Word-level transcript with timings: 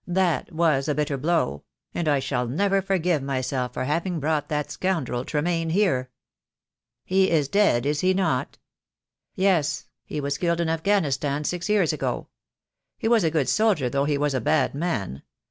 "Thai 0.11 0.45
was 0.51 0.87
a 0.87 0.95
bitter 0.95 1.15
blow; 1.15 1.63
and 1.93 2.07
I 2.07 2.17
shall 2.17 2.47
never 2.47 2.81
forgive 2.81 3.21
myself 3.21 3.75
for 3.75 3.83
having 3.83 4.19
brought 4.19 4.49
that 4.49 4.71
scoundrel 4.71 5.23
Tremaine 5.25 5.69
here." 5.69 6.09
"He 7.05 7.29
is 7.29 7.47
dead, 7.47 7.85
is 7.85 7.99
he 7.99 8.11
not?" 8.15 8.53
THE 8.55 8.57
DAY 8.57 8.57
WILL 8.57 8.57
COME. 8.57 8.63
2O0, 8.63 9.31
"Yes, 9.59 9.85
he 10.05 10.19
was 10.21 10.37
killed 10.39 10.59
in 10.61 10.69
Afghanistan 10.69 11.43
six 11.43 11.69
years 11.69 11.93
ago. 11.93 12.29
He 12.97 13.07
was 13.07 13.23
a 13.23 13.29
good 13.29 13.47
soldier 13.47 13.91
though 13.91 14.05
he 14.05 14.17
was 14.17 14.33
a 14.33 14.41
bad 14.41 14.73
man. 14.73 15.21